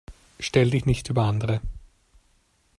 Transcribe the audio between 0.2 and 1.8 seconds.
Stell dich nicht über andere.